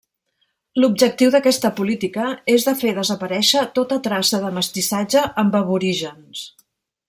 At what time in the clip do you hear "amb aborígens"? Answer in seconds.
5.45-6.47